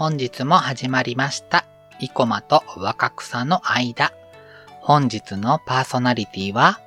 [0.00, 1.66] 本日も始まりました。
[2.00, 4.14] 生駒と若草の間。
[4.80, 6.80] 本日のパーソナリティは、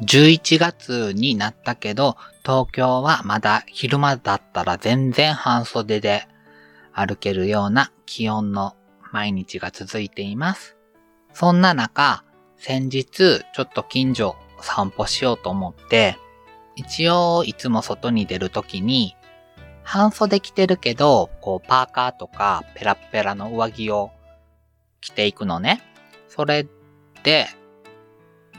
[0.00, 6.28] 11月になったけど、東京はまだ昼間だったら全然半袖で
[6.92, 8.76] 歩けるような気温の
[9.10, 10.76] 毎日が続いています。
[11.32, 12.22] そんな中、
[12.56, 16.16] 先日ちょっと近所散歩しようと思って、
[16.76, 19.16] 一応いつも外に出るときに
[19.84, 24.10] 半袖着てるけど、こう、パーカーとか、ペラペラの上着を
[25.00, 25.80] 着ていくのね。
[26.28, 26.66] それ
[27.22, 27.46] で、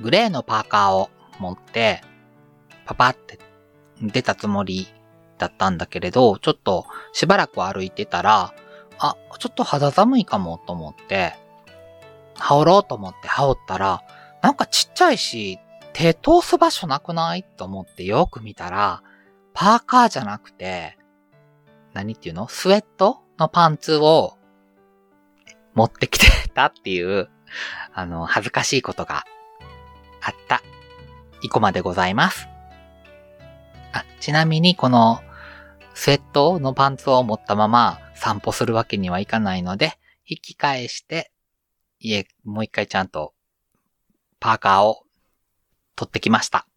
[0.02, 2.02] グレーのパーカーを持って、
[2.86, 3.40] パパって
[4.02, 4.88] 出たつもり
[5.38, 8.54] だったんだけれど、ちょっとしばらく歩いてたら、
[9.00, 11.34] あ、ちょっと肌寒いかもと思って、
[12.36, 14.04] 羽織ろうと思って羽織ったら、
[14.42, 15.60] なんかちっちゃいし、
[15.94, 17.44] 手通す場所なくない？
[17.44, 19.02] と思ってよく見たら、
[19.54, 20.98] パーカーじゃなくて、
[21.96, 22.48] 何っていうの？
[22.50, 24.38] スウェットのパンツを
[25.74, 27.30] 持ってきてたっていう、
[27.94, 29.24] あの、恥ずかしいことが
[30.22, 30.62] あった、
[31.42, 32.48] イコマでございます。
[33.94, 35.22] あ、ちなみにこの
[35.94, 39.94] スウェットのパンツを持ったまま散歩するわけにはいかないので、
[40.28, 41.32] 引き返して、
[42.00, 43.34] 家、もう一回ちゃんと
[44.42, 45.04] パーカーを
[45.96, 46.68] 取ってきました。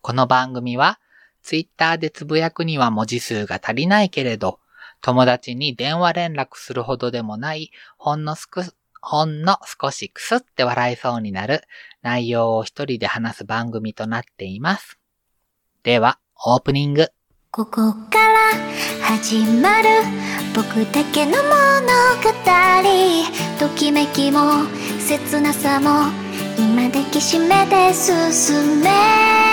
[0.00, 1.00] この番組は
[1.42, 4.60] ツイッターでつぶやくには文字数が足りないけれど、
[5.00, 8.62] 友達に電話連絡するほどでもない、ほんのすく、
[9.00, 11.62] ほんの少しくすって笑いそうになる
[12.02, 14.98] 内容を一人で話す番組となっています。
[15.82, 17.08] では、オープニング。
[17.50, 18.52] ここから
[19.02, 19.88] 始まる
[20.54, 21.48] 僕だけの物
[22.22, 22.38] 語
[23.58, 24.40] ときめきも
[25.00, 26.12] 切なさも
[26.58, 29.47] 今抱きしめて進め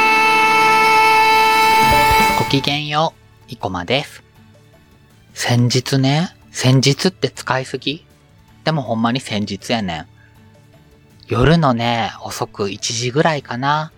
[2.37, 3.13] ごきげんよ
[3.47, 4.21] う、いこまです。
[5.33, 8.05] 先日ね、先日って使いすぎ？
[8.65, 10.07] でもほんまに先日やねん。
[11.27, 13.93] 夜のね、遅く1時ぐらいかな。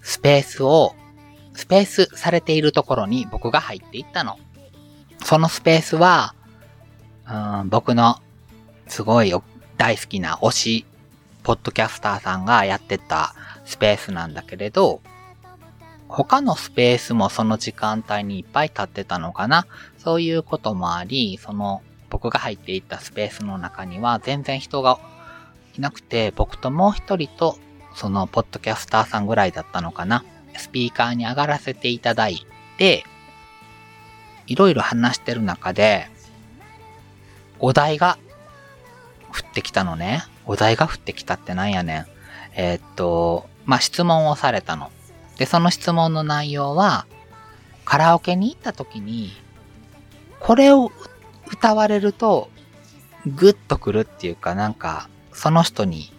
[0.00, 0.94] スペースを、
[1.52, 4.38] スペースされているところに僕が入っていったの。
[5.22, 6.34] そのスペースは、
[7.28, 8.18] うん、僕の
[8.88, 9.34] すごい
[9.76, 10.86] 大好きな推し、
[11.42, 13.34] ポッドキャスターさんがやってた
[13.66, 15.02] スペースなんだけれど、
[16.08, 19.66] 他のスペースもその時間帯にいっぱい立ってたのかな？
[19.98, 24.98] そういうこともあり、その僕が入っていったスペースの中には全然人が
[25.76, 27.58] いなくて、僕ともう一人と
[27.94, 30.24] そのポッドキャスターさんぐらいだったのかな？
[30.56, 32.46] スピーカーに上がらせていただい
[32.78, 33.04] て、
[34.46, 36.08] いろいろ話してる中で、
[37.58, 38.16] お題が
[39.28, 40.22] 降ってきたのね。
[40.46, 42.06] お題が降ってきたってなんやねん。
[42.54, 44.92] えー、っと、まあ、質問をされたの。
[45.36, 47.06] で、その質問の内容は、
[47.84, 49.32] カラオケに行った時に、
[50.40, 50.90] これを
[51.50, 52.50] 歌われると、
[53.26, 56.12] グッとくるっていうか、なんか、その人に、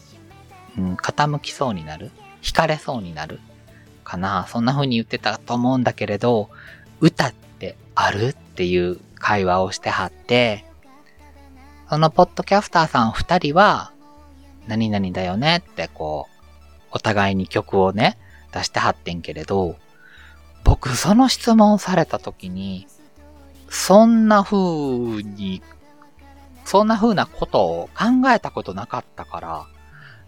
[0.78, 2.12] うん、傾きそうになる
[2.44, 3.40] 惹かれそうになる
[4.04, 6.50] かなそんな風に言ってたと思うんだけれど、
[7.02, 10.66] 歌ってあるっていう会話をしてはって、
[11.90, 13.92] そのポッドキャスターさん二人は、
[14.68, 18.18] 何々だよねってこう、お互いに曲をね、
[18.54, 19.78] 出してはってんけれど、
[20.64, 22.88] 僕その質問された時に、
[23.70, 25.62] そんな風に、
[26.66, 29.66] そんな風なことを考えたことなかったから、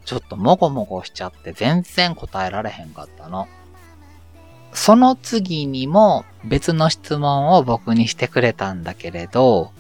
[0.05, 3.47] ちょっともごもごしちゃって全然答えられへんかったの。
[4.71, 9.71] その次にも別の質問を僕にしてくれたんだけれど、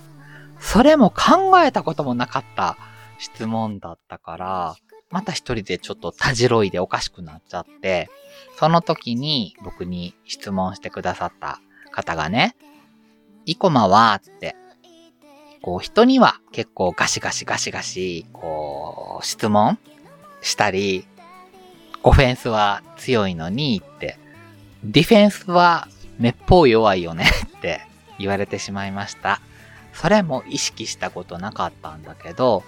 [0.59, 2.77] それも考えたこともなかった
[3.17, 4.75] 質問だったから、
[5.11, 8.09] また一人でちょっとたじろいでおかしくなっちゃって、
[8.57, 11.59] その時に僕に質問してくださった
[11.91, 12.55] 方がね、
[13.45, 14.55] イコマは、って、
[15.61, 19.79] こう人には結構ガシガシガシガシ、こう質問
[20.41, 21.05] したり、
[22.03, 23.81] オフェンスは強いのに？
[23.83, 24.19] って、
[24.83, 25.87] ディフェンスは
[26.17, 27.25] めっぽう弱いよね？
[27.57, 27.81] って
[28.19, 29.41] 言われてしまいました。
[29.93, 32.63] それも意識したことなかったんだけど、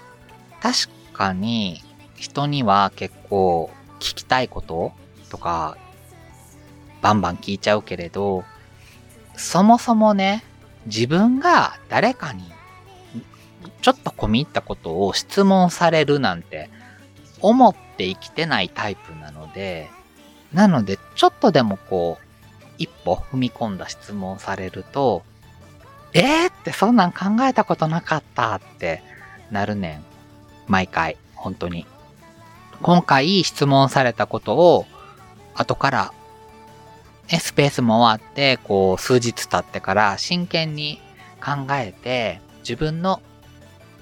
[0.60, 1.82] 確かに
[2.22, 4.92] 人には結構聞きたいこと
[5.28, 5.76] とか、
[7.00, 8.44] バンバン聞いちゃうけれど、
[9.34, 10.44] そもそもね、
[10.86, 12.44] 自分が誰かに
[13.80, 16.70] ちょっと込み入ったことを質問されるなんて
[17.40, 19.90] 思って生きてないタイプなので、
[20.52, 22.24] なのでちょっとでもこう、
[22.78, 25.24] 一歩踏み込んだ質問されると、
[26.12, 29.02] えーってそんなん考えたことなかったって
[29.50, 30.04] なるねん。
[30.68, 31.84] 毎回、本当に。
[32.82, 34.86] 今回質問されたことを、
[35.54, 36.14] 後から、
[37.30, 41.00] ね、スペースも終わって、こう、数日経ってから真剣に
[41.42, 43.20] 考えて、自分の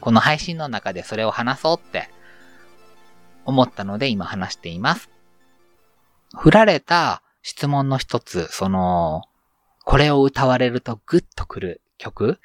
[0.00, 2.08] この配信の中でそれを話そうって
[3.44, 5.10] 思ったので今話しています。
[6.36, 9.22] 振られた質問の一つ、その、
[9.84, 12.38] これを歌われるとグッとくる曲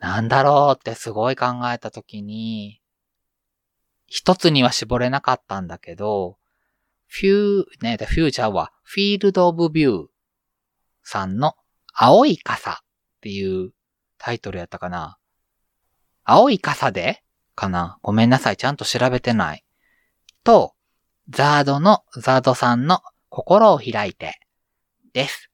[0.00, 2.77] なんだろうってすごい考えたときに、
[4.08, 6.38] 一つには絞れなかったんだけど、
[7.06, 10.06] フュー、ね、The Future は Field of View
[11.02, 11.54] さんの
[11.94, 12.74] 青い傘っ
[13.20, 13.72] ていう
[14.18, 15.18] タイトルやったかな。
[16.24, 17.22] 青い傘で
[17.54, 18.56] かなごめんなさい。
[18.56, 19.64] ちゃんと調べてない。
[20.42, 20.74] と、
[21.28, 24.40] ザードの、ザードさんの心を開いて
[25.12, 25.50] です。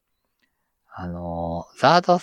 [0.93, 2.21] あのー、ザード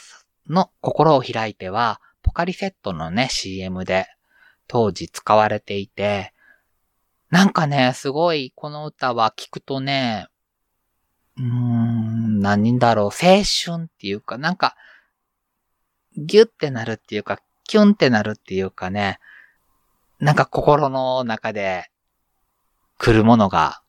[0.48, 4.08] の心を開いては、ポカリセットのね、CM で
[4.72, 6.32] 当時使われていて、
[7.30, 10.28] なんかね、すごいこの歌は聞くとね、
[11.36, 14.78] うーん、何だろう、青春っていうか、なんか、
[16.16, 19.20] ギュってなるっていうか、キュンってなるっていうかね、
[20.20, 21.92] なんか心の中で
[22.98, 23.82] 来るものが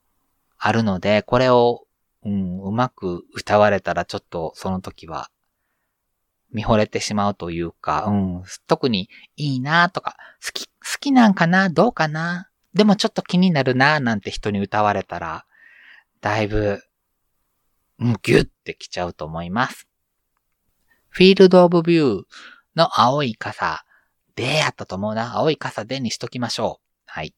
[0.59, 1.85] あるので、これを、
[2.25, 5.31] うん、うまく歌われたらちょっとその時は
[6.53, 11.71] 見惚れてしまうというか、うん、特にいいなとか、好き、好きなんかな？
[11.71, 12.51] どうかな？
[12.75, 14.01] でもちょっと気になるな？
[14.01, 15.47] なんて人に歌われたら、
[16.21, 16.83] だいぶ、
[18.23, 19.87] ギュッてきちゃうと思います。
[21.09, 22.23] フィールドオブビュー
[22.77, 23.85] の青い傘
[24.35, 25.37] でやったと思うな。
[25.37, 26.87] 青い傘でにしときましょう。
[27.07, 27.35] はい。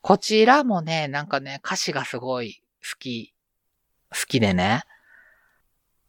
[0.00, 3.32] こちらもね、なんかね、歌詞がすごい好き、
[4.10, 4.82] 好きでね、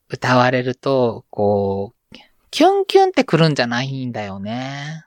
[0.10, 2.16] 歌われると、こう、
[2.52, 5.05] キュンキュンってくるんじゃないんだよね。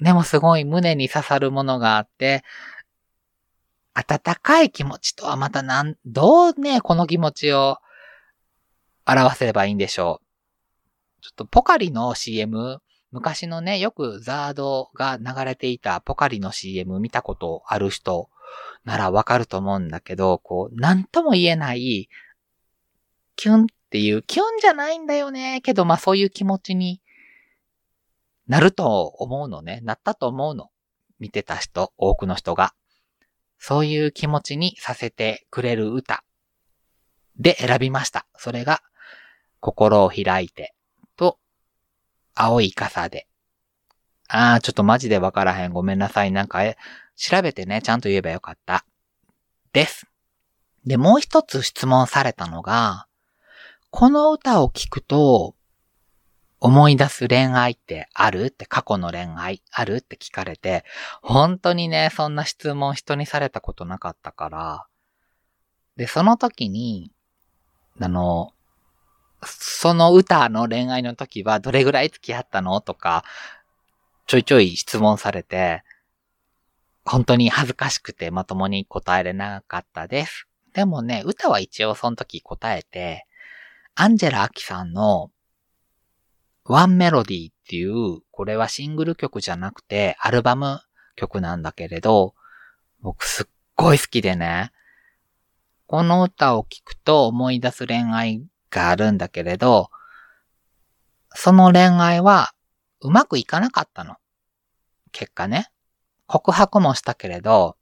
[0.00, 2.44] でもすごい胸に刺さるものがあって、
[3.94, 7.78] 温かい気持ちとはまたなん、どうね、この気持ちを
[9.06, 11.22] 表せればいいんでしょう。
[11.22, 12.80] ちょっとポカリの CM、
[13.10, 18.28] 昔のね、よくザードが流れていたポカリの CM 見たことある人
[18.84, 22.08] ならわかると思うんだけど、こう、なんとも言えない、
[23.34, 25.60] キュンっていう、キュンじゃないんだよね。
[25.62, 27.00] けど、まあそういう気持ちに
[28.48, 29.80] なると思うのね。
[29.82, 30.70] なったと思うの。
[31.18, 32.74] 見てた人、多くの人が。
[33.58, 36.24] そういう気持ちにさせてくれる歌
[37.38, 38.26] で選びました。
[38.36, 38.82] それが、
[39.60, 40.74] 心を開いて
[41.16, 41.38] と、
[42.34, 43.26] 青い傘で。
[44.28, 45.72] あー、ちょっとマジでわからへん。
[45.72, 46.32] ごめんなさい。
[46.32, 46.76] なんか、え、
[47.16, 48.84] 調べてね、ちゃんと言えばよかった。
[49.72, 50.06] です。
[50.86, 53.06] で、もう一つ質問されたのが、
[53.90, 55.54] この歌を聴くと、
[56.60, 58.46] 思い出す恋愛ってある？
[58.46, 59.96] って過去の恋愛ある？
[59.96, 60.84] って聞かれて、
[61.22, 64.86] 本当にね、そんな質問人にされたことなかったから、
[65.96, 67.12] で、その時に、
[68.00, 68.52] あの、
[69.44, 72.80] その歌の恋愛の時はどれぐらい付き合ったの？
[72.80, 73.24] とか、
[74.26, 75.84] ちょいちょい質問されて、
[77.04, 80.48] 本当に恥ずかしくてまともに答えれなかったです。
[80.74, 83.26] でもね、歌は一応その時答えて、
[83.94, 85.30] アンジェラ・アキさんの
[86.68, 90.80] ワンメロディーっていう、これはシングル曲じゃなくて、アルバム
[91.16, 92.34] 曲なんだけれど、
[93.00, 94.70] 僕すっごい好きでね、
[95.86, 99.90] この歌を聴くと思い出す恋愛があるんだけれど、
[101.34, 102.52] その恋愛は
[103.00, 104.16] うまくいかなかったの。
[105.12, 105.70] 結果ね。
[106.26, 107.76] 告白もしたけれど、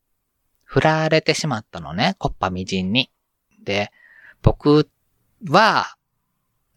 [0.63, 3.11] 振られてしまったのね、コッパみじんに。
[3.65, 3.91] で、
[4.43, 4.89] 僕
[5.49, 5.96] は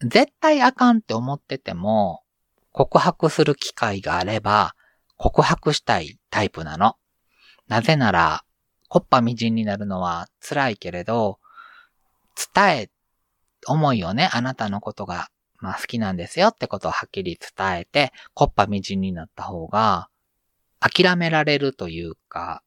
[0.01, 2.21] 絶対あかんって思ってても、
[2.71, 4.75] 告白する機会があれば、
[5.17, 6.95] 告白したいタイプなの。
[7.67, 8.43] なぜなら、
[8.87, 11.39] コッパみじんになるのは辛いけれど、
[12.55, 12.89] 伝え、
[13.67, 20.07] 思いをね、あなたのことが、まあ好きなんですよってことをはっきり伝えて、コッパみじんになった方が、
[20.79, 22.63] 諦められるというか、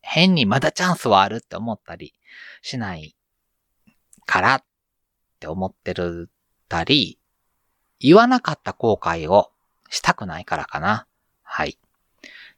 [0.00, 2.14] 変にまだチャンスはあるって思ったり
[2.62, 3.14] しない
[4.24, 4.64] からっ
[5.38, 6.30] て思ってる
[6.72, 7.18] たり、
[8.00, 9.50] 言わなかった後悔を
[9.90, 11.06] したくないからかな。
[11.42, 11.78] はい。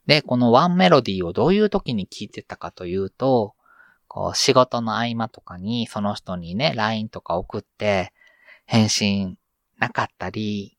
[0.07, 3.55] で、このワンメロディーをどういう時に聞いてたかというと、
[4.07, 8.13] こう仕事の合間とかにその人にね、LINE とか送って
[8.67, 9.37] 返信
[9.81, 10.79] なかったり、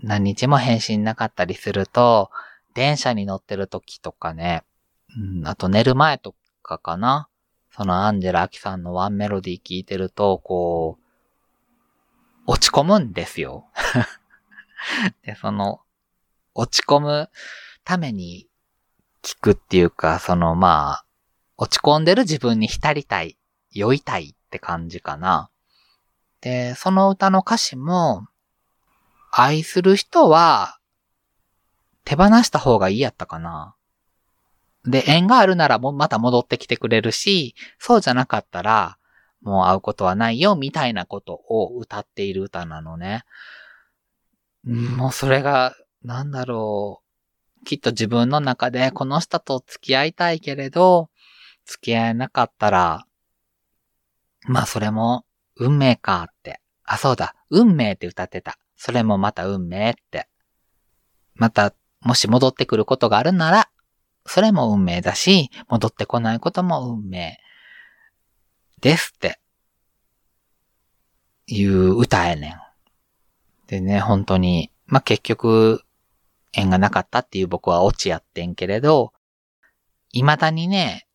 [0.00, 2.30] 何日も返信なかったりすると、
[2.74, 4.62] 電車に乗ってる時とかね、
[5.16, 7.28] うん、あと寝る前とかかな。
[7.70, 11.01] そのアンジェラ・アキさんのワンメロディー聞いてると、こう、
[12.46, 13.68] 落ち込むんですよ。
[15.24, 15.80] で、その、
[16.54, 17.30] 落ち込む
[17.84, 18.48] ために
[19.22, 21.04] 聞くっていうか、そのまあ、
[21.56, 23.38] 落ち込んでる自分に浸りたい、
[23.70, 25.50] 酔いたいって感じかな。
[26.40, 28.26] で、その歌の歌詞も、
[29.30, 30.78] 愛する人は
[32.04, 33.74] 手放した方がいいやったかな。
[34.84, 38.98] で、縁があるならもまた戻ってきてくれるし、そうじゃなかったら、
[39.42, 43.24] もう会うことはないよ、みたいなことを歌っている歌なのね。
[44.64, 47.02] もうそれが、なんだろ
[47.60, 47.64] う。
[47.64, 51.10] きっと自分の中でこの人と付き合いたいけれど、
[51.64, 53.06] 付き合えなかったら、
[54.46, 55.24] まあそれも
[55.56, 56.60] 運命かって。
[56.84, 57.34] あ、そうだ。
[57.50, 58.58] 運命って歌ってた。
[58.76, 60.28] それもまた運命って。
[61.34, 63.68] また、もし戻ってくることがあるなら、
[64.26, 67.38] それも運命だし、戻ってこないことも運命
[68.82, 69.38] ですって、
[71.46, 72.60] いう歌やねん。
[73.68, 75.84] でね、本当に、まあ、結局、
[76.52, 79.12] 縁がなかったっていう僕はオチやってんけれど、
[80.12, 81.06] 未だにね、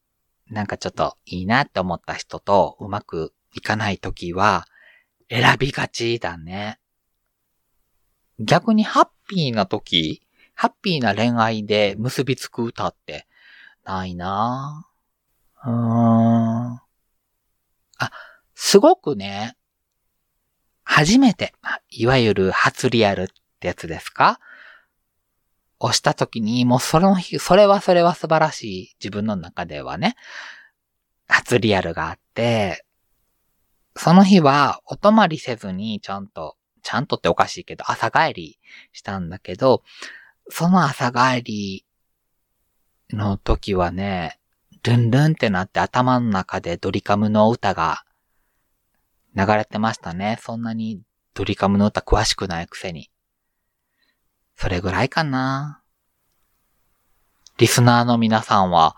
[0.50, 4.65] なんかちょっといいなって思った人とうまくいかないときは、
[5.29, 6.79] 選びがちだね。
[8.39, 10.21] 逆にハッピーなとき、
[10.55, 13.27] ハッピーな恋愛で結びつく歌って
[13.83, 15.69] ないなぁ。
[15.69, 16.26] うーん。
[17.98, 18.12] あ、
[18.56, 19.56] すごくね、
[20.84, 21.54] 初めて、
[21.89, 23.27] いわゆる初リアルっ
[23.60, 24.39] てやつですか？
[25.80, 30.16] 押した時に、もうその日、それはそれは素晴らしい自分の中ではね、
[31.27, 32.84] 初リアルがあって、
[33.96, 38.60] その日はお泊まりせずにちゃんと、ちゃんとっておかしいけど朝帰り
[38.94, 39.84] したんだけど、
[40.50, 41.86] その朝帰り
[43.12, 44.39] の時はね、
[44.88, 48.06] ルンルンってなって頭の中でドリカムの歌が
[49.36, 50.39] 流れてましたね。
[50.41, 51.01] そんなに
[51.34, 53.12] ドリカムの歌詳しくないくせに。
[54.56, 55.82] それぐらいかな。
[57.58, 58.96] リスナーの皆さんは、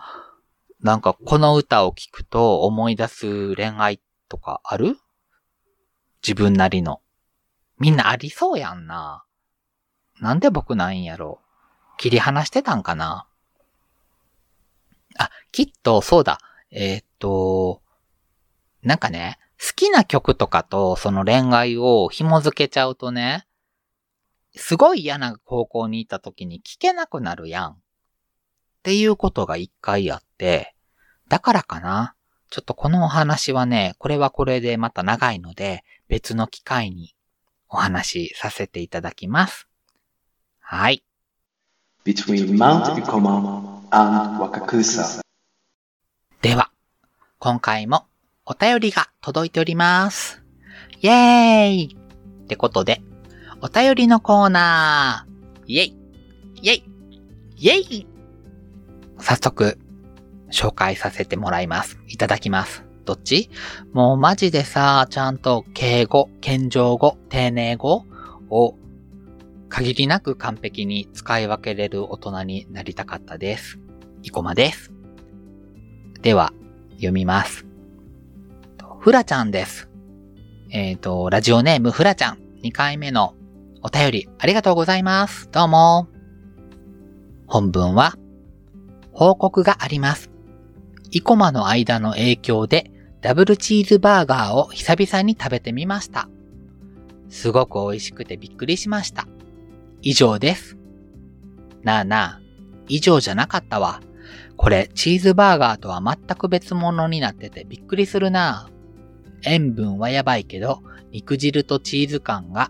[0.79, 4.95] なんかこの歌を聴くと思い出す恋愛とかある？
[6.21, 7.01] 自分なりの。
[7.79, 9.23] みんなありそうやんな。
[10.21, 11.39] なんで僕ないんやろ
[11.97, 13.25] 切り離してたんかな、
[15.51, 16.39] きっとそうだ。
[16.71, 17.81] えー、っと、
[18.83, 23.45] なんかね、好きな曲とかとその恋愛を紐づけちゃうとね、
[24.55, 27.71] すごい嫌な高校に行った時に聞けなくなるやん。
[27.71, 27.75] っ
[28.83, 30.75] ていうことが一回あって、
[31.27, 32.15] だからかな。
[32.49, 37.15] ちょっとこのお話はね、これはこれでまた長いので、別の機会に
[37.69, 39.67] お話しさせていただきます。
[40.59, 41.03] はい。
[42.05, 45.21] Between Mount Ikoma and Wakakusa、
[47.41, 48.05] 今回も
[48.45, 50.43] お便りが届いております。
[50.99, 51.97] イェーイ
[52.43, 53.01] ってことで、
[53.61, 55.95] お便りのコーナーイェイ
[56.61, 56.83] イェイ
[57.55, 58.07] イェイ
[59.19, 59.79] 早速、
[60.51, 61.97] 紹介させてもらいます。
[62.09, 62.83] いただきます。
[63.05, 63.49] どっち？
[63.93, 68.03] もうマジでさ、ちゃんと敬語、謙譲語、丁寧語
[68.49, 68.75] を
[69.69, 73.79] 限りなく完璧に使い分けれる大人になりたかったです。
[74.23, 74.91] いこまです。
[76.21, 76.51] では、
[76.99, 77.65] 読みます。
[78.99, 79.89] ふらちゃんです。
[80.71, 83.33] えっ、ー、と、ラジオネームふらちゃん、2回目の
[83.81, 85.49] お便りありがとうございます。
[85.51, 86.07] どうも。
[87.47, 88.15] 本文は、
[89.13, 90.29] 報告があります。
[91.11, 92.91] イコマの間の影響で
[93.21, 96.29] ダブルチーズバーガーを久々に食べてみました。
[97.29, 99.27] すごく美味しくてびっくりしました。
[100.01, 100.77] 以上です。
[101.83, 102.41] なあなあ、
[102.87, 104.01] 以上じゃなかったわ。
[104.61, 108.69] これ、チーズバーガーとは全く別物になっててびっくりするな
[109.43, 112.69] 塩分はやばいけど、肉汁とチーズ感が、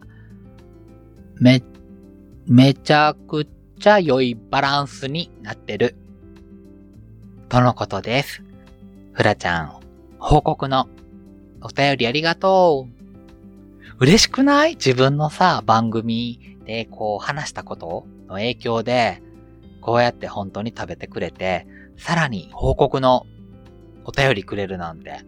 [1.40, 1.64] め、
[2.46, 3.48] めちゃく
[3.80, 5.96] ちゃ良いバランスになってる。
[7.50, 8.44] とのことです。
[9.14, 9.80] フラちゃん、
[10.20, 10.88] 報告の
[11.64, 13.98] お便りありがとう。
[13.98, 14.76] 嬉しくない？
[14.76, 19.24] 自分のさ、番組でこう話したことの影響で、
[19.82, 21.66] こうやって本当に食べてくれて、
[22.00, 23.28] さらに報告の
[24.06, 25.20] お便りくれるなんて。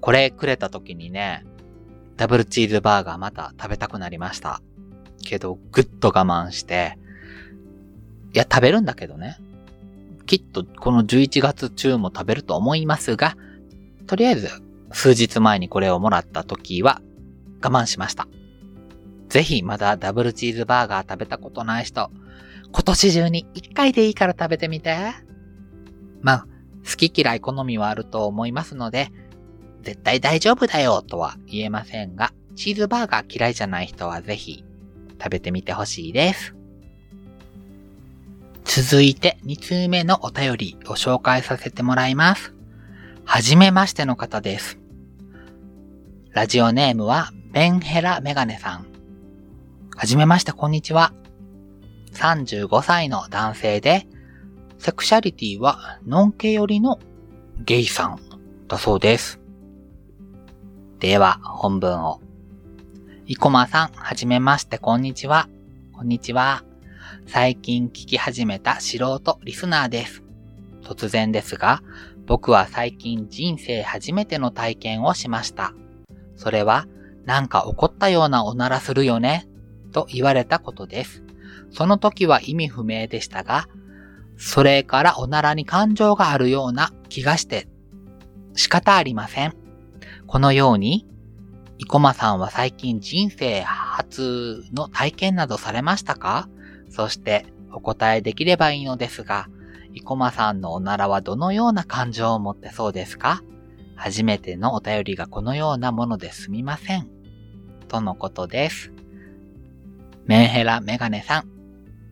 [0.00, 1.44] これくれた時にね、
[2.16, 4.60] ダブルチーズバーガーまた食べたくなりました。
[5.22, 6.98] けど、ぐっと我慢して、
[8.34, 9.36] いや、食べるんだけどね。
[10.26, 13.36] きっとこの11月中も食べると思いますが、
[14.06, 14.48] とりあえず
[14.90, 17.00] 数日前にこれをもらった時は
[17.62, 18.26] 我慢しました。
[19.28, 22.10] ぜひまだダブルチーズバーガー食べたことない人、
[22.72, 24.96] 今年中に1回でいいから食べてみて。
[26.22, 26.46] まあ、
[26.88, 29.10] 好き嫌い好みはあると思いますので、
[29.82, 34.64] 絶対大丈夫だよとは言えませんが、チーズバーガー嫌いじゃない人はぜひ
[35.22, 36.54] 食べてみてほしいです。
[38.64, 42.54] 続いて2通目のお便りを紹介させてもらいます。
[43.24, 44.78] はじめましての方です。
[46.32, 48.86] ラジオネームはベンヘラメガネさん。
[49.96, 51.12] はじめまして、こんにちは。
[52.12, 54.06] 35歳の男性で、
[54.78, 56.98] セクシャリティはノンケ寄りの
[57.64, 58.18] ゲイさん
[58.68, 59.40] だそうです。
[60.98, 62.20] では、本文を。
[63.26, 65.48] 生駒さん、はじめまして、こんにちは。
[65.92, 66.64] こんにちは。
[67.26, 70.22] 最近聞き始めた素人リスナーです。
[70.82, 71.82] 突然ですが、
[72.26, 75.74] 僕は最近人生初めての体験をしました。
[76.36, 76.86] それは、
[77.24, 79.48] なんか怒ったようなおならするよね、
[79.92, 81.22] と言われたことです。
[81.72, 83.68] その時は意味不明でしたが、
[84.36, 87.68] それからおならに感情があるような気がして
[88.54, 89.54] 仕方ありません。
[90.26, 91.06] このように、
[91.78, 96.48] 生駒さんは最近人生初の体験などされましたか？
[96.90, 99.48] そしてお答えできればいいのですが、
[99.94, 103.42] 生駒さんのおならはどのような感情を持ってそうですか？
[103.96, 107.08] 初めてのお便りがこのようなものですみません。
[107.88, 108.92] とのことです。
[110.26, 111.50] メンヘラメガネさん、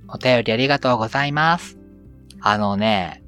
[0.09, 1.79] お便りありがとうございます。
[2.41, 3.23] あのね、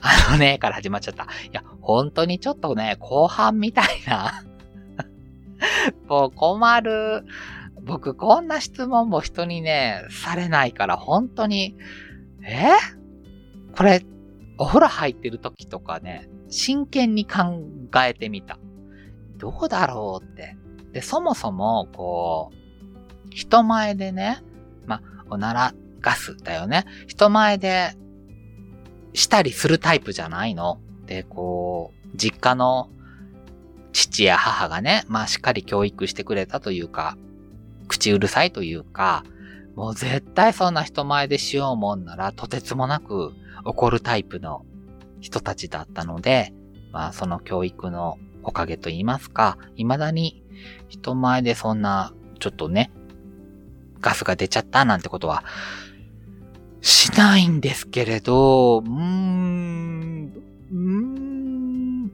[0.00, 1.24] あのね、から始まっちゃった。
[1.24, 4.44] いや、本当にちょっとね、後半みたいな
[6.08, 7.24] もう困る。
[7.82, 11.76] 僕こんな質問も人にね、されないから本当に、
[12.42, 12.66] え？
[13.74, 14.04] これ、
[14.58, 17.62] お風呂入ってる時とかね、真剣に考
[18.04, 18.58] えてみた。
[19.38, 20.56] どうだろうって。
[20.92, 22.56] で、そもそも、こう、
[23.30, 24.42] 人前でね、
[24.84, 26.84] ま、おならガスだよね。
[27.06, 27.92] 人前で
[29.14, 30.80] したりするタイプじゃないの。
[31.06, 32.90] で、こう、実家の
[33.92, 37.16] 父や母がね、まあしっかり教育してくれたというか、
[37.88, 39.24] 口うるさいというか、
[39.74, 43.32] もう絶対そんな人前でしようもんならとてつもなく
[43.64, 44.64] 怒るタイプの
[45.20, 46.52] 人たちだったので、
[46.92, 50.42] まあその教育のおかげと言いますか、未だに
[50.88, 52.90] 人前でそんなちょっとね、
[54.00, 55.44] ガスが出ちゃったなんてことは
[56.80, 60.32] しないんですけれど、うーん、
[60.70, 62.10] うーん、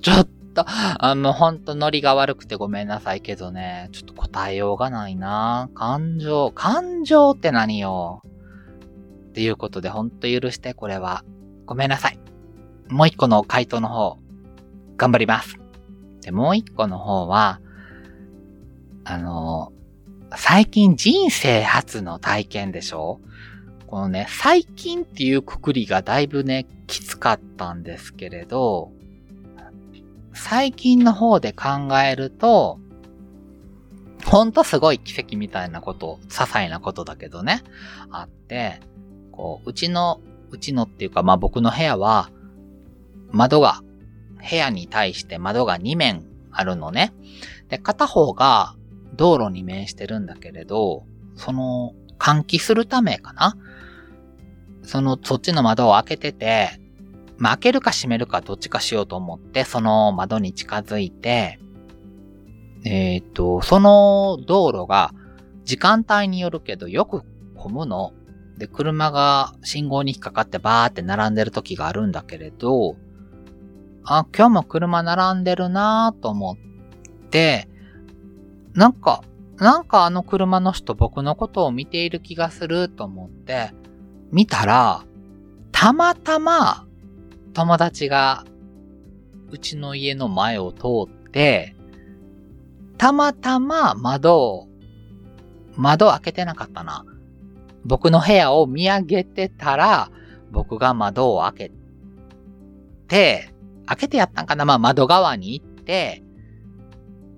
[0.00, 8.22] ちょっと、あの、ほんとノリが悪くてごめんなさいけどね、ちょっと答えようがないな感情、感情って何よ？
[9.28, 11.24] っていうことでほんと許して、これは。
[11.66, 12.18] ごめんなさい。
[12.88, 14.18] もう一個の回答の方、
[14.96, 15.56] 頑張ります。
[16.22, 17.60] で、もう一個の方は、
[19.04, 19.72] あの、
[20.34, 23.20] 最近人生初の体験でしょ？
[23.90, 28.92] このね、最近っていうくくりがだいぶね、きつかったんですけれど、
[30.32, 31.68] 最近の方で考
[32.00, 32.78] えると、
[34.24, 37.64] ほんとすごい奇跡みたいなこと、些細なことだけどね、
[38.12, 38.80] あって、
[39.32, 42.30] こう、うちの、うちのっていうか、まあ僕の部屋は、
[43.32, 43.82] 窓が、
[44.48, 47.12] 部屋に対して窓が2面あるのね。
[47.68, 48.76] で、片方が
[49.16, 53.56] 道路に面してるんだけれど、その、換気するためかな
[54.82, 56.80] その、そっちの窓を開けてて、
[57.38, 61.58] まあ、開けるか閉めるかどっちかしようと思って、その窓に近づいて、
[62.84, 65.12] えっ、と、その道路が
[65.64, 67.22] 時間帯によるけどよく
[67.56, 68.12] 混むの。
[68.58, 72.96] で、車が信号に引っかかってバーって並んでる時があるんだけれど、
[74.04, 77.68] あ、今日も車並んでるなぁと思って、
[78.74, 79.22] なんか、
[79.56, 83.72] なんかあの車の人僕のことを見ている気がすると思って、
[84.32, 85.04] 見たら、
[85.72, 86.86] たまたま
[87.52, 88.44] 友達が
[89.50, 91.74] うちの家の前を通って、
[92.96, 94.68] たまたま窓を、
[95.76, 97.04] 窓開けてなかったな。
[97.84, 100.10] 僕の部屋を見上げてたら、
[100.50, 101.72] 僕が窓を開け
[103.08, 103.50] て、
[103.86, 106.22] 開けてやったんかなまあ窓側に行って、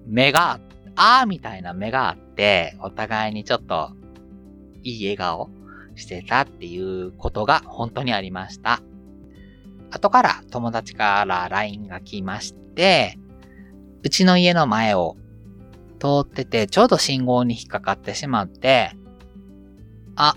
[0.06, 0.60] 目が、
[0.96, 3.92] あーみたいな目があって、お互いにちょっと、
[4.82, 5.50] いい笑顔
[5.96, 8.80] してたっていうことが本当にありました。
[9.90, 13.18] 後から友達から LINE が来まして、
[14.02, 15.16] うちの家の前を
[16.00, 18.92] 通ってて、ちょうど信号に引っかかってしまって、
[20.16, 20.36] あ、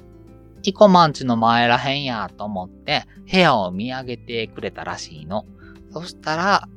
[0.62, 5.46] イコマンチの前らへんやと思って、部屋を見上げてくれたらしいの。
[5.92, 6.68] そしたら、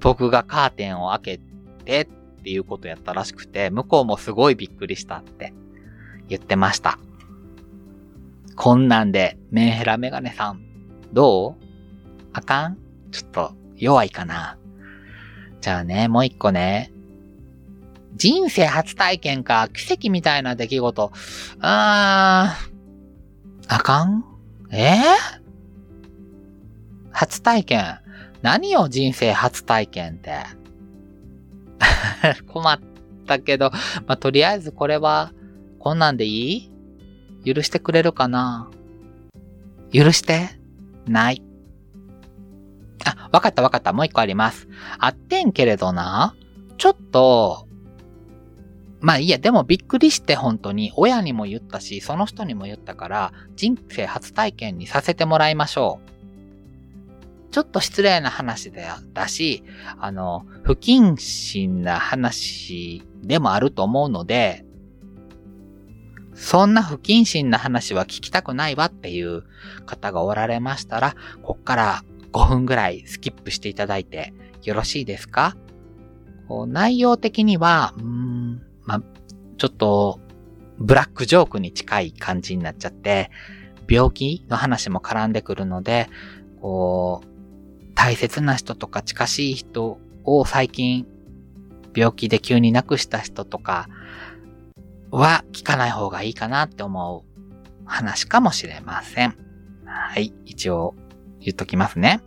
[0.00, 1.40] 僕がカーテンを開け
[1.84, 5.52] てっていうことやったらしくて、向こうもすごいびっくりしたって
[6.28, 6.98] 言ってました。
[8.56, 10.60] こんなんで、メンヘラメガネさん、
[11.12, 11.64] どう？
[12.32, 12.78] あかん？
[13.10, 14.58] ちょっと弱いかな。
[15.60, 16.92] じゃあね、もう一個ね。
[18.16, 21.12] 人生初体験か、奇跡みたいな出来事。
[21.60, 24.24] あーん、あかん？
[24.70, 25.02] えー、
[27.10, 27.98] 初体験。
[28.42, 30.44] 何よ、人生初体験って？
[32.46, 32.80] 困っ
[33.26, 33.70] たけど、
[34.06, 35.32] まあ、とりあえずこれは、
[35.80, 36.70] こんなんでいい？
[37.44, 38.70] 許してくれるかな？
[39.92, 40.50] 許して？
[41.06, 41.42] ない。
[43.04, 43.92] あ、わかったわかった。
[43.92, 44.68] もう一個あります。
[44.98, 46.34] あってんけれどな、
[46.78, 47.68] ちょっと、
[49.00, 56.10] まあいいや、でもびっくりして本当に、親にも言ったし、その人にも言ったから、人生初体験にさせてもらいましょう。
[57.52, 59.62] ちょっと失礼な話だだし、
[60.00, 64.64] あの、不謹慎な話でもあると思うので、
[66.34, 69.44] そんな不謹慎な話は聞きたくないわっていう
[69.86, 75.56] 方がおられましたら、こっから5分ぐらいスキップしていただいてよろしいですか？
[76.68, 79.00] 内容的には、ん、ま
[79.56, 80.20] ちょっと、
[80.78, 83.30] ブラックジョークに近い感じになっちゃって、
[83.88, 86.08] 病気の話も絡んでくるので、
[86.60, 87.28] こう、
[87.94, 91.06] 大切な人とか近しい人を最近
[91.94, 93.88] 病気で急に亡くした人とか
[95.14, 99.36] は聞かない方がいいかなって思う話かもしれません。
[99.84, 100.32] はい。
[100.44, 100.94] 一応
[101.40, 102.20] 言っときますね。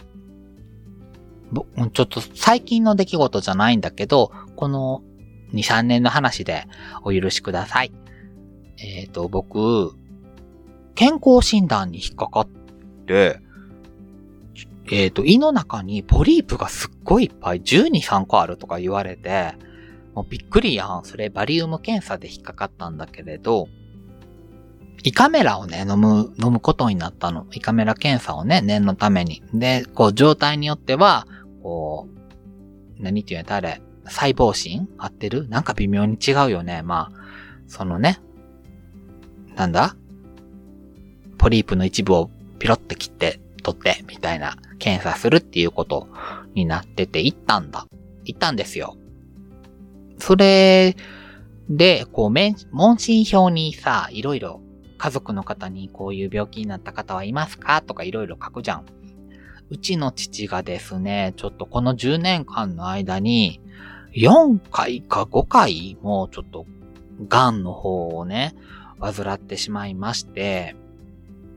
[1.93, 5.01] ちょっと最近の出来事じゃないんだけど、この
[5.53, 6.65] 2、3年の話で
[7.03, 7.91] お許しください。
[8.79, 9.91] えっ、ー、と、僕、
[10.95, 12.47] 健康診断に引っかかっ
[13.05, 13.39] て、
[14.91, 19.55] えっ、ー、と、胃の中にポリープがすっごいいっぱい、12、3個あるとか言われて、
[20.17, 21.01] もうびっくりやん。
[21.03, 23.67] それバリウム検査で引っかかったんだけれど、
[25.03, 27.45] 胃カメラをね、飲む、飲むことになったの。
[27.51, 29.43] 胃カメラ検査をね、念のために。
[29.53, 31.27] で、こう、状態によっては、
[31.61, 32.07] こ
[32.99, 35.47] う、何て言うんやあれ、細胞芯合ってる？
[35.49, 36.81] なんか微妙に違うよね。
[36.81, 37.19] まあ、
[37.67, 38.19] そのね、
[39.55, 39.95] なんだ？
[41.37, 46.07] ポリープの一部をピロって切って取って、みたいな検査するっていうこと
[46.55, 47.85] になってて、行ったんだ。
[48.23, 48.97] 行ったんですよ。
[50.19, 50.95] それ
[51.69, 52.29] で、こう、
[52.71, 54.61] 問診票にさ、いろいろ
[54.97, 58.85] 家族の方にこういう病気になった方はいますかとかいろいろ書くじゃん。
[59.69, 63.61] うちの父がですね、ちょっとこの10年間の間に、
[64.13, 66.65] 4回か5回もちょっと、
[67.27, 68.55] 癌の方をね、
[68.99, 70.75] 患ってしまいまして、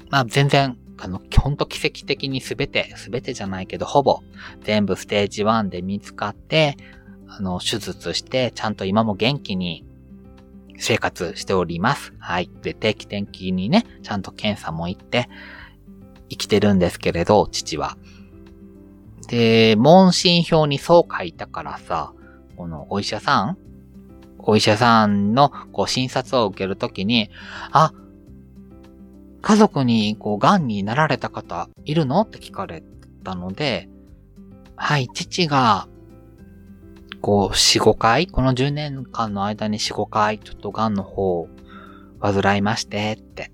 [0.08, 4.20] まあ全然あの、ほんと奇跡的にすべて、すべてじゃないけど、ほぼ
[4.62, 6.76] 全部ステージ1で見つかって、
[7.32, 9.86] あの、手術して、ちゃんと今も元気に
[10.78, 12.12] 生活しております。
[12.18, 12.50] はい。
[12.62, 15.28] で、定期的にね、ちゃんと検査も行って、
[16.28, 17.96] 生きてるんですけれど、父は。
[19.28, 22.12] で、問診票にそう書いたからさ、
[22.56, 23.58] このお医者さん
[24.38, 27.30] お医者さんのこう診察を受けるときに、
[27.72, 27.92] あ、
[29.42, 32.22] 家族にこう、癌になられた方いるの？
[32.22, 32.82] って聞かれ
[33.22, 33.88] たので、
[34.76, 35.88] はい、父が、
[37.20, 41.48] こう、4、5回、この10年間の間に4、5回、ちょっと癌の方を
[42.20, 43.52] 患いましてって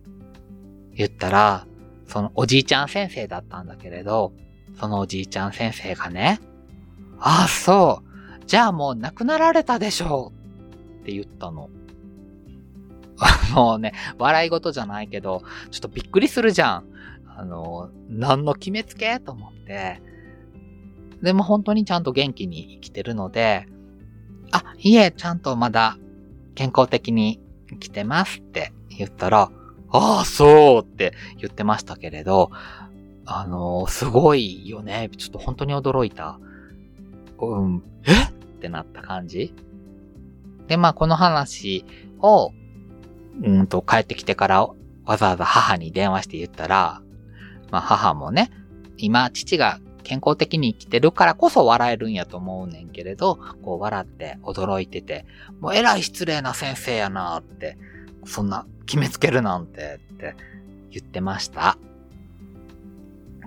[0.94, 1.66] 言ったら、
[2.07, 4.33] そのおじいちゃん先生だったんだけれど、
[4.79, 6.40] そのおじいちゃん先生がね、
[7.18, 8.44] ああ、そう。
[8.46, 10.33] じゃあもう亡くなられたでしょ
[10.98, 11.70] うって言ったの。
[13.55, 16.85] もうね、笑い事じゃないけど、ちょっとびっくりするじゃん。
[17.37, 19.18] あの、何の決めつけ？
[19.20, 20.02] と思って。
[21.22, 23.66] でも本当にちゃんと元気に生きてるので、
[24.52, 25.98] あ、いえ、ちゃんとまだ
[26.55, 29.50] 健康的に生きてますって言ったら、
[29.90, 32.50] ああ、そうって言ってましたけれど、
[33.24, 35.11] あのすごいよね。
[35.16, 36.38] ちょっと本当に驚いた。
[37.40, 38.12] うん、え？
[38.12, 39.52] ってなった感じ。
[40.68, 41.85] で、まあ、この話
[42.20, 42.52] を、
[43.42, 44.66] うんと帰ってきてから
[45.05, 47.02] わざわざ母に電話して言ったら、
[47.70, 48.50] まあ母もね、
[48.96, 55.27] 今父が健康的に生きてるからこそ笑えるんやと思うねんけれど、こう笑って驚いてて、
[55.59, 57.77] もうえらい失礼な先生やなって、
[58.25, 60.37] そんな決めつけるなんてって
[60.90, 61.77] 言ってました。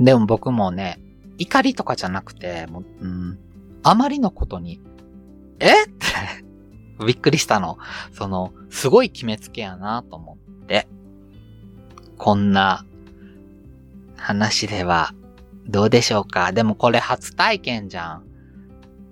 [0.02, 1.00] でも僕もね、
[1.38, 3.40] 怒りとかじゃなくて、もう、うん、
[3.82, 4.82] あまりのことに、
[5.60, 5.86] え？
[5.86, 6.06] って
[7.08, 7.78] びっくりしたの。
[8.12, 10.90] その、すごい決めつけやなと思って。
[12.18, 12.86] こんな
[14.18, 15.14] 話では
[15.70, 16.52] どうでしょうか？
[16.52, 18.24] でもこれ初体験じゃん。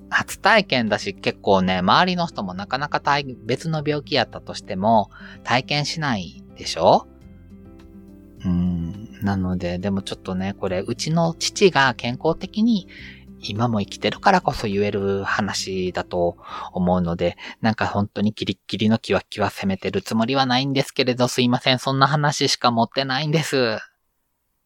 [0.10, 3.02] 初体験だし結構ね、周りの人もなかなか
[3.46, 5.10] 別の病気やったとしても
[5.44, 7.08] 体験しないでしょ？
[8.44, 9.10] うん。
[9.22, 12.88] なので、でもちょっとね、これ、うちの父が健康的に
[13.42, 16.38] 今も生きてるからこそ言える話だと
[16.72, 21.80] 思うので、なんか本当にキリッキリのキワキワ攻めてるつもりはないんですけれど、すいません。
[21.80, 23.80] そんな話しか持ってないんです。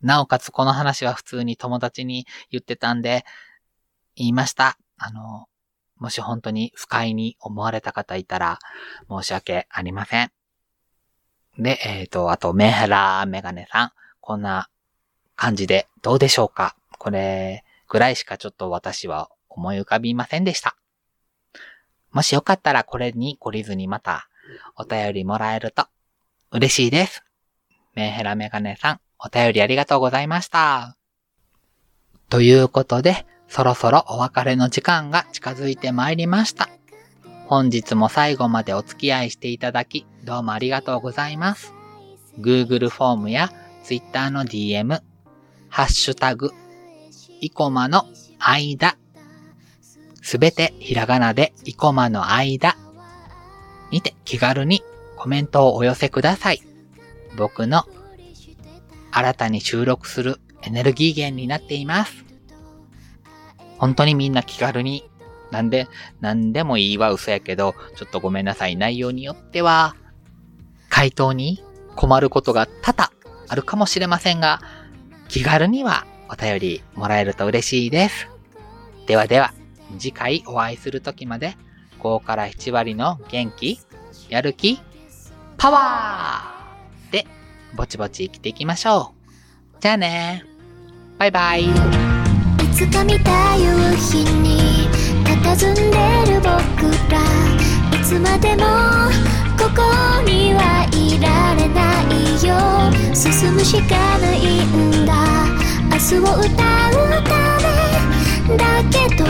[0.01, 3.25] なおかつこの話は普通に友達に言ってたんで、
[4.15, 4.77] 言いました。
[4.97, 5.47] あの、
[5.97, 8.59] もし本当に不快に思われた方いたら
[9.09, 10.31] 申し訳ありません。
[11.57, 13.91] で、えっ、と、あと、メンヘラメガネさん。
[14.19, 14.69] こんな
[15.35, 16.75] 感じでどうでしょうか？
[16.99, 20.77] これぐらいしかちょっと私は思い浮かびませんでした。
[22.11, 24.29] もしよかったらこれに懲りずにまた
[24.75, 25.87] お便りもらえると
[26.51, 27.23] 嬉しいです。
[27.95, 30.97] メンヘラメガネさん、お便りありがとうございました。
[32.29, 36.69] ということで、そろそろお別れの時間が近づいてまいりました。
[37.45, 41.73] 本日も最後までお付き合いしていただき、どうもありがとうございます。
[42.39, 43.51] Google フォームや
[43.84, 45.01] Twitter の DM、
[45.69, 46.51] ハッシュタグ、
[47.41, 48.05] イコマの
[48.39, 48.97] 間、
[50.21, 52.77] すべてひらがなでイコマの間
[53.91, 54.81] にて気軽に
[55.17, 56.62] コメントをお寄せください。
[57.36, 57.84] 僕の
[59.12, 62.26] 新たに収録するエネルギー源になっています。
[63.78, 65.10] 本当にみんな気軽に、
[65.52, 65.88] なんで、
[66.19, 68.76] なんでもいいは嘘やけど、ちょっとごめんなさい。
[68.76, 69.95] 内容によっては、
[70.89, 71.63] 回答に
[71.95, 73.12] 困ることが多々
[73.47, 74.62] あるかもしれませんが、
[75.28, 78.30] 気軽にはお便りもらえると嬉しいです。
[79.08, 79.54] ではでは、
[79.97, 81.58] 次回お会いする時まで、
[82.00, 83.80] 5から7割の元気、
[84.30, 84.80] やる気、
[85.58, 86.50] パワー、
[87.73, 89.13] ぼちぼち生きていきましょ
[89.77, 89.81] う。
[89.81, 90.43] じゃあね。
[91.17, 91.65] バイバイ。
[91.65, 91.69] い
[92.73, 94.89] つか見た夕日に
[95.23, 95.81] 佇んで
[96.34, 96.51] る僕
[97.12, 97.19] ら。
[97.97, 98.63] いつまでも
[99.57, 99.81] ここ
[100.23, 102.13] にはいられない
[102.45, 102.49] よ。
[103.15, 105.13] 進むしかないんだ。
[105.91, 106.51] 明日を歌う
[107.23, 107.29] た
[108.49, 109.23] めだけど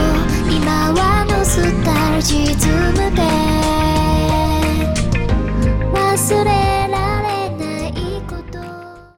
[0.50, 3.22] 今はノスタルジズムで。
[5.94, 6.71] 忘れ